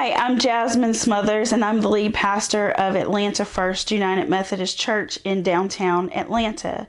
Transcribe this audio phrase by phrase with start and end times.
[0.00, 5.18] Hi, I'm Jasmine Smothers, and I'm the lead pastor of Atlanta First United Methodist Church
[5.24, 6.86] in downtown Atlanta.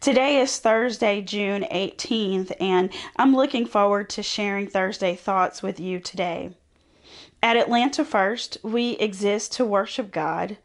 [0.00, 6.00] Today is Thursday, June 18th, and I'm looking forward to sharing Thursday thoughts with you
[6.00, 6.50] today.
[7.44, 10.56] At Atlanta First, we exist to worship God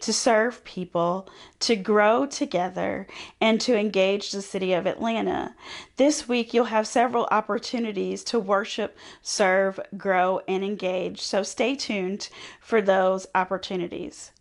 [0.00, 1.28] to serve people,
[1.60, 3.06] to grow together,
[3.40, 5.54] and to engage the city of Atlanta.
[5.96, 11.20] This week, you'll have several opportunities to worship, serve, grow, and engage.
[11.20, 12.28] So stay tuned
[12.60, 14.32] for those opportunities.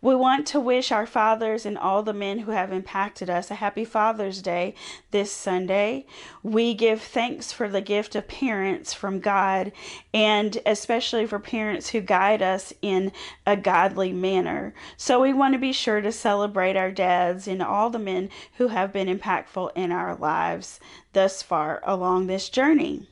[0.00, 3.54] We want to wish our fathers and all the men who have impacted us a
[3.54, 4.74] happy Father's Day
[5.10, 6.06] this Sunday.
[6.42, 9.72] We give thanks for the gift of parents from God
[10.12, 13.12] and especially for parents who guide us in
[13.46, 14.74] a godly manner.
[14.96, 18.68] So we want to be sure to celebrate our dads and all the men who
[18.68, 20.80] have been impactful in our lives
[21.12, 23.08] thus far along this journey.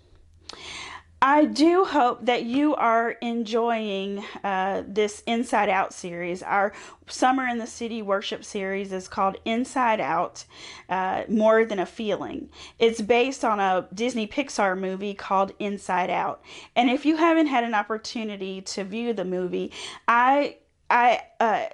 [1.25, 6.43] I do hope that you are enjoying uh, this Inside Out series.
[6.43, 6.73] Our
[7.07, 10.45] Summer in the City worship series is called Inside Out
[10.89, 12.51] uh, More Than a Feeling.
[12.81, 16.43] It's based on a Disney Pixar movie called Inside Out.
[16.75, 19.71] And if you haven't had an opportunity to view the movie,
[20.09, 20.57] I,
[20.91, 21.67] I uh,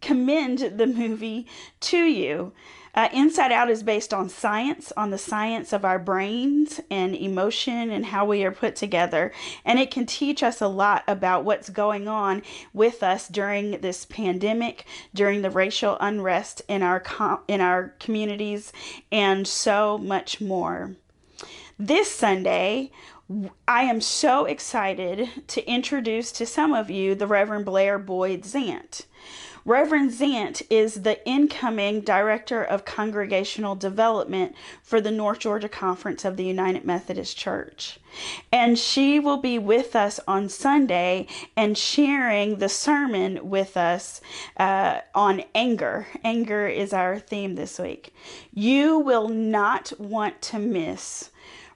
[0.00, 1.46] commend the movie
[1.82, 2.52] to you.
[2.96, 7.90] Uh, Inside Out is based on science, on the science of our brains and emotion
[7.90, 9.32] and how we are put together.
[9.66, 14.06] And it can teach us a lot about what's going on with us during this
[14.06, 18.72] pandemic, during the racial unrest in our, com- in our communities,
[19.12, 20.96] and so much more.
[21.78, 22.90] This Sunday,
[23.68, 29.04] I am so excited to introduce to some of you the Reverend Blair Boyd Zant.
[29.66, 36.36] Reverend Zant is the incoming Director of Congregational Development for the North Georgia Conference of
[36.36, 37.98] the United Methodist Church.
[38.52, 44.20] And she will be with us on Sunday and sharing the sermon with us
[44.56, 46.06] uh, on anger.
[46.22, 48.14] Anger is our theme this week.
[48.54, 51.30] You will not want to miss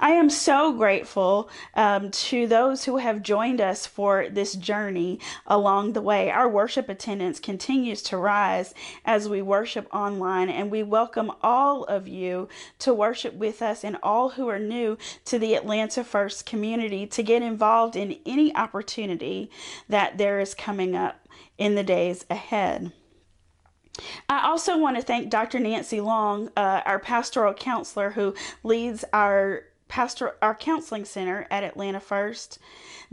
[0.00, 5.92] I am so grateful um, to those who have joined us for this journey along
[5.92, 6.30] the way.
[6.30, 8.74] Our worship attendance continues to rise
[9.04, 12.48] as we worship online, and we welcome all of you
[12.80, 17.22] to worship with us and all who are new to the Atlanta First community to
[17.22, 19.50] get involved in any opportunity
[19.88, 21.28] that there is coming up
[21.58, 22.92] in the days ahead.
[24.28, 25.58] I also want to thank Dr.
[25.58, 32.00] Nancy Long, uh, our pastoral counselor who leads our pastor our counseling center at Atlanta
[32.00, 32.58] First.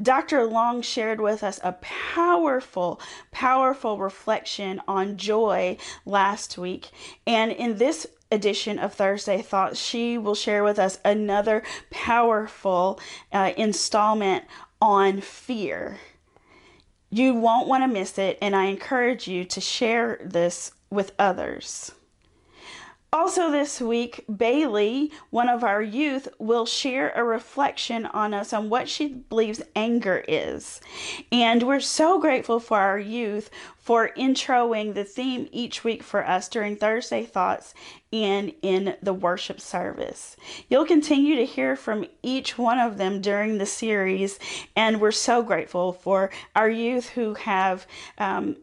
[0.01, 0.45] Dr.
[0.45, 2.99] Long shared with us a powerful,
[3.31, 6.89] powerful reflection on joy last week.
[7.27, 11.61] And in this edition of Thursday Thoughts, she will share with us another
[11.91, 12.99] powerful
[13.31, 14.45] uh, installment
[14.81, 15.99] on fear.
[17.13, 21.91] You won't want to miss it, and I encourage you to share this with others.
[23.13, 28.67] Also, this week, Bailey, one of our youth, will share a reflection on us on
[28.67, 30.81] what she believes anger is.
[31.31, 33.51] And we're so grateful for our youth
[33.83, 37.73] for introing the theme each week for us during Thursday Thoughts
[38.13, 40.37] and in the worship service.
[40.69, 44.39] You'll continue to hear from each one of them during the series,
[44.73, 47.85] and we're so grateful for our youth who have
[48.17, 48.55] um,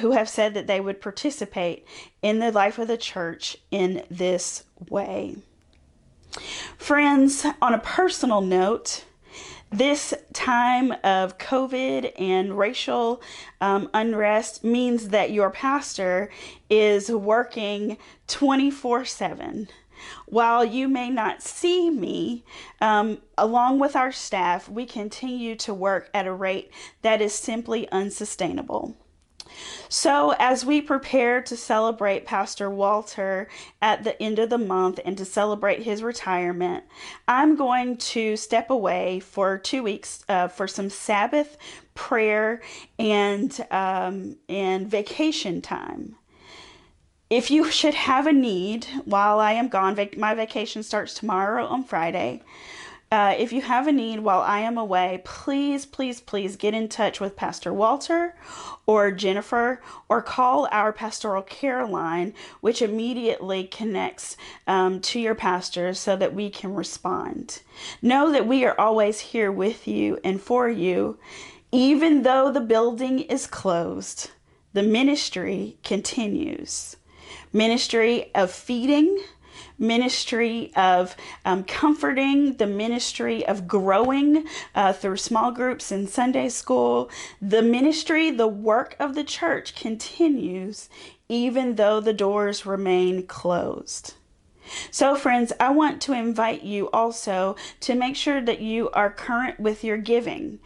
[0.00, 1.86] who have said that they would participate
[2.20, 5.36] in the life of the church in this way.
[6.76, 9.04] Friends, on a personal note,
[9.78, 13.20] this time of COVID and racial
[13.60, 16.30] um, unrest means that your pastor
[16.70, 17.98] is working
[18.28, 19.68] 24 7.
[20.26, 22.44] While you may not see me,
[22.80, 26.70] um, along with our staff, we continue to work at a rate
[27.02, 28.96] that is simply unsustainable.
[29.88, 33.48] So, as we prepare to celebrate Pastor Walter
[33.80, 36.84] at the end of the month and to celebrate his retirement,
[37.28, 41.56] I'm going to step away for two weeks uh, for some Sabbath
[41.94, 42.60] prayer
[42.98, 46.16] and um, and vacation time.
[47.30, 51.66] If you should have a need while I am gone, vac- my vacation starts tomorrow
[51.66, 52.42] on Friday.
[53.14, 56.88] Uh, if you have a need while I am away, please, please, please get in
[56.88, 58.34] touch with Pastor Walter
[58.86, 65.94] or Jennifer or call our pastoral care line, which immediately connects um, to your pastor
[65.94, 67.62] so that we can respond.
[68.02, 71.16] Know that we are always here with you and for you,
[71.70, 74.32] even though the building is closed.
[74.72, 76.96] The ministry continues.
[77.52, 79.22] Ministry of feeding,
[79.78, 87.10] ministry of um, comforting, the ministry of growing uh, through small groups in Sunday school.
[87.40, 90.88] The ministry, the work of the church continues
[91.28, 94.14] even though the doors remain closed.
[94.90, 99.60] So, friends, I want to invite you also to make sure that you are current
[99.60, 100.58] with your giving.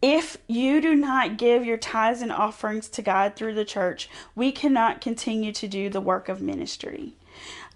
[0.00, 4.52] If you do not give your tithes and offerings to God through the church, we
[4.52, 7.14] cannot continue to do the work of ministry.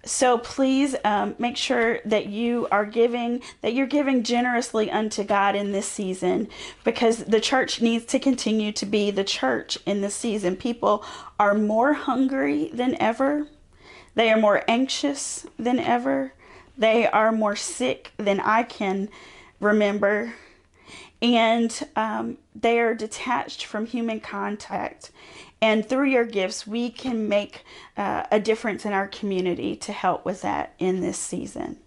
[0.05, 5.55] So please um, make sure that you are giving, that you're giving generously unto God
[5.55, 6.49] in this season
[6.83, 10.57] because the church needs to continue to be the church in this season.
[10.57, 11.05] People
[11.39, 13.47] are more hungry than ever,
[14.15, 16.33] they are more anxious than ever,
[16.77, 19.09] they are more sick than I can
[19.61, 20.33] remember.
[21.21, 25.11] And um, they are detached from human contact.
[25.63, 27.63] And through your gifts, we can make
[27.95, 31.77] uh, a difference in our community to help with that in this season.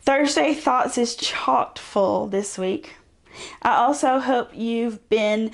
[0.00, 2.94] Thursday Thoughts is chocked full this week.
[3.60, 5.50] I also hope you've been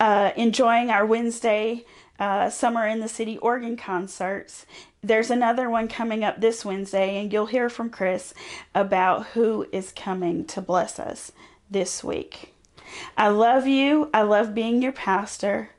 [0.00, 1.84] uh, enjoying our Wednesday
[2.18, 4.64] uh, Summer in the City organ concerts.
[5.02, 8.32] There's another one coming up this Wednesday, and you'll hear from Chris
[8.74, 11.32] about who is coming to bless us
[11.70, 12.55] this week.
[13.16, 14.10] I love you.
[14.12, 15.70] I love being your pastor.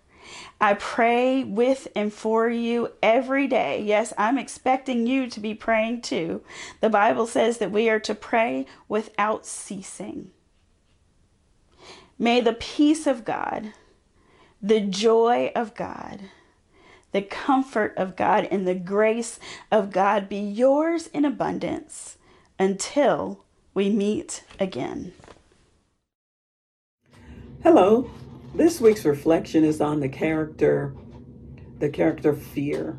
[0.59, 3.81] I pray with and for you every day.
[3.81, 6.41] Yes, I'm expecting you to be praying too.
[6.81, 10.31] The Bible says that we are to pray without ceasing.
[12.17, 13.73] May the peace of God,
[14.61, 16.21] the joy of God,
[17.11, 19.39] the comfort of God, and the grace
[19.71, 22.17] of God be yours in abundance
[22.57, 23.43] until
[23.75, 25.13] we meet again.
[27.69, 28.09] Hello.
[28.55, 30.95] This week's reflection is on the character
[31.79, 32.97] the character fear.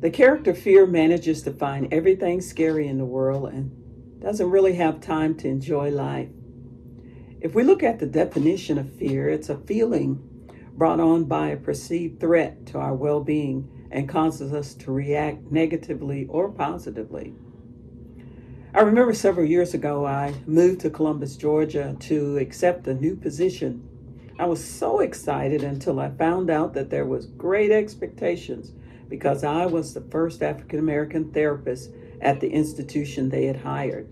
[0.00, 5.00] The character fear manages to find everything scary in the world and doesn't really have
[5.00, 6.28] time to enjoy life.
[7.40, 11.56] If we look at the definition of fear, it's a feeling brought on by a
[11.56, 17.32] perceived threat to our well being and causes us to react negatively or positively.
[18.74, 23.88] I remember several years ago, I moved to Columbus, Georgia to accept a new position.
[24.36, 28.72] I was so excited until I found out that there was great expectations
[29.08, 34.08] because I was the first African American therapist at the institution they had hired.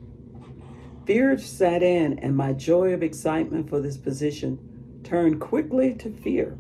[1.07, 6.57] Fear set in, and my joy of excitement for this position turned quickly to fear.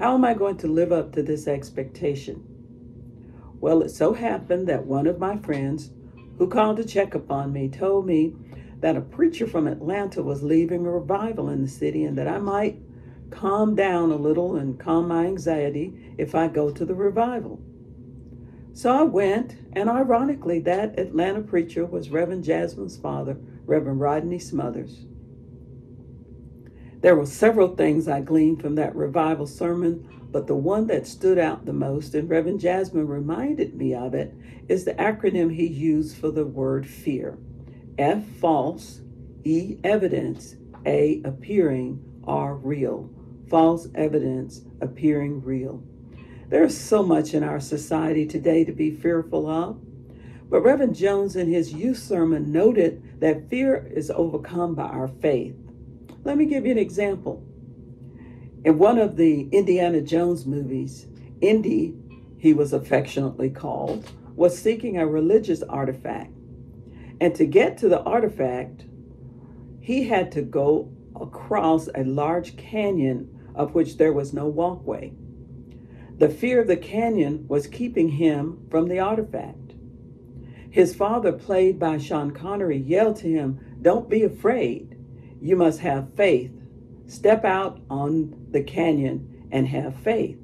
[0.00, 2.42] How am I going to live up to this expectation?
[3.60, 5.92] Well, it so happened that one of my friends
[6.40, 8.34] who called to check upon me, told me
[8.78, 12.38] that a preacher from Atlanta was leaving a revival in the city and that I
[12.38, 12.80] might
[13.30, 17.60] calm down a little and calm my anxiety if I go to the revival.
[18.72, 25.04] So I went, and ironically, that Atlanta preacher was Reverend Jasmine's father, Reverend Rodney Smothers.
[27.02, 31.38] There were several things I gleaned from that revival sermon, but the one that stood
[31.38, 34.34] out the most, and Reverend Jasmine reminded me of it,
[34.68, 37.38] is the acronym he used for the word fear
[37.98, 39.00] F false,
[39.44, 40.56] E evidence,
[40.86, 43.10] A appearing, R real.
[43.48, 45.82] False evidence appearing real.
[46.48, 49.80] There's so much in our society today to be fearful of.
[50.48, 55.54] But Reverend Jones, in his youth sermon, noted that fear is overcome by our faith.
[56.24, 57.44] Let me give you an example.
[58.62, 61.06] In one of the Indiana Jones movies,
[61.40, 61.94] Indy,
[62.36, 66.32] he was affectionately called, was seeking a religious artifact.
[67.20, 68.84] And to get to the artifact,
[69.80, 75.12] he had to go across a large canyon of which there was no walkway.
[76.18, 79.72] The fear of the canyon was keeping him from the artifact.
[80.70, 84.98] His father, played by Sean Connery, yelled to him, Don't be afraid.
[85.40, 86.52] You must have faith.
[87.10, 90.38] Step out on the canyon and have faith.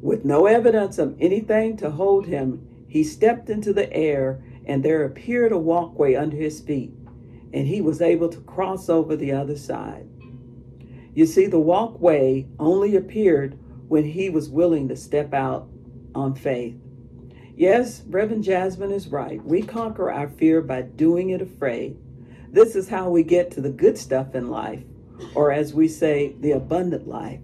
[0.00, 5.04] With no evidence of anything to hold him, he stepped into the air, and there
[5.04, 6.94] appeared a walkway under his feet,
[7.52, 10.08] and he was able to cross over the other side.
[11.12, 13.58] You see, the walkway only appeared
[13.88, 15.68] when he was willing to step out
[16.14, 16.76] on faith.
[17.54, 19.44] Yes, Reverend Jasmine is right.
[19.44, 21.98] We conquer our fear by doing it afraid.
[22.50, 24.82] This is how we get to the good stuff in life,
[25.34, 27.40] or as we say, the abundant life.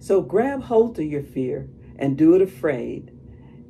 [0.00, 3.12] So grab hold of your fear and do it afraid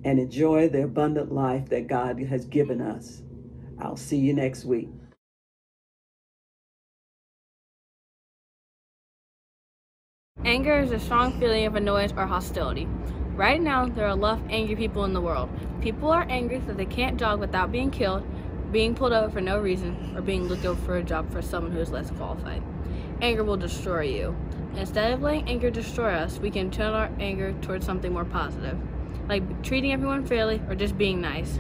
[0.05, 3.23] and enjoy the abundant life that God has given us.
[3.81, 4.89] I'll see you next week.
[10.45, 12.89] Anger is a strong feeling of annoyance or hostility.
[13.35, 15.51] Right now, there are a lot of angry people in the world.
[15.81, 18.25] People are angry that they can't jog without being killed,
[18.73, 21.73] being pulled over for no reason, or being looked over for a job for someone
[21.73, 22.63] who is less qualified.
[23.21, 24.37] Anger will destroy you.
[24.77, 28.79] Instead of letting anger destroy us, we can turn our anger towards something more positive,
[29.29, 31.59] like treating everyone fairly or just being nice.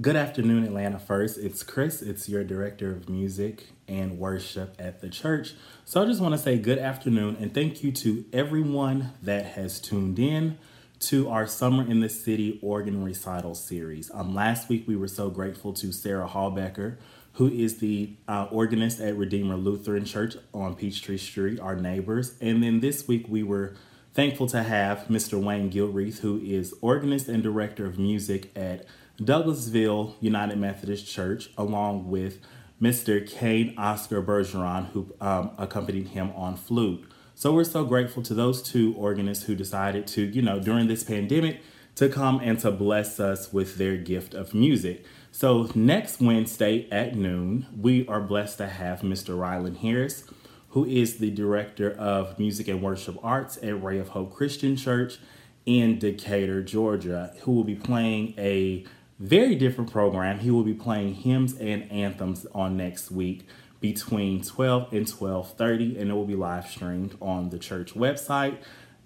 [0.00, 1.38] Good afternoon, Atlanta First.
[1.38, 2.02] It's Chris.
[2.02, 5.54] It's your director of music and worship at the church.
[5.84, 9.80] So I just want to say good afternoon and thank you to everyone that has
[9.80, 10.58] tuned in
[11.00, 14.10] to our Summer in the City organ recital series.
[14.14, 16.96] Um, last week we were so grateful to Sarah Hawbecker,
[17.34, 22.34] who is the uh, organist at Redeemer Lutheran Church on Peachtree Street, our neighbors.
[22.40, 23.74] And then this week we were
[24.12, 25.42] thankful to have Mr.
[25.42, 28.84] Wayne Gilreath, who is organist and director of music at
[29.18, 32.38] Douglasville United Methodist Church, along with
[32.80, 33.26] Mr.
[33.26, 37.08] Kane Oscar Bergeron, who um, accompanied him on flute.
[37.34, 41.02] So we're so grateful to those two organists who decided to, you know, during this
[41.02, 41.62] pandemic,
[41.96, 45.04] to come and to bless us with their gift of music.
[45.30, 49.36] So next Wednesday at noon, we are blessed to have Mr.
[49.36, 50.24] Rylan Harris,
[50.70, 55.18] who is the director of music and worship arts at Ray of Hope Christian Church
[55.66, 58.84] in Decatur, Georgia, who will be playing a
[59.18, 60.40] very different program.
[60.40, 63.46] He will be playing hymns and anthems on next week
[63.80, 68.56] between 12 and 12:30 and it will be live streamed on the church website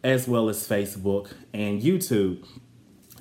[0.04, 2.46] as well as Facebook and YouTube.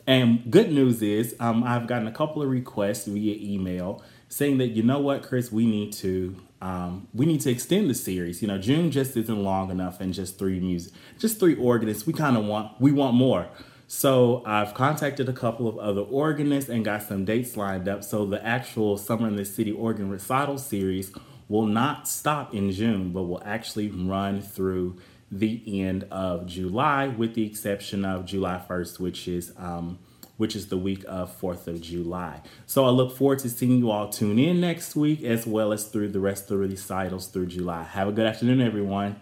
[0.07, 4.69] And good news is um, I've gotten a couple of requests via email saying that
[4.69, 8.41] you know what Chris we need to um, we need to extend the series.
[8.41, 12.07] You know, June just isn't long enough and just three music, just three organists.
[12.07, 13.47] We kind of want we want more.
[13.87, 18.03] So I've contacted a couple of other organists and got some dates lined up.
[18.03, 21.13] So the actual Summer in the City organ recital series
[21.47, 24.97] will not stop in June, but will actually run through
[25.31, 29.99] the end of July, with the exception of July 1st, which is um,
[30.37, 32.41] which is the week of 4th of July.
[32.65, 35.85] So I look forward to seeing you all tune in next week, as well as
[35.85, 37.83] through the rest of the recitals through July.
[37.83, 39.15] Have a good afternoon, everyone.